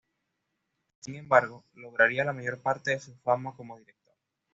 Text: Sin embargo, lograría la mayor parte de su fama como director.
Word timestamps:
Sin 1.01 1.13
embargo, 1.13 1.63
lograría 1.75 2.25
la 2.25 2.33
mayor 2.33 2.59
parte 2.59 2.89
de 2.89 2.99
su 2.99 3.13
fama 3.17 3.53
como 3.55 3.77
director. 3.77 4.15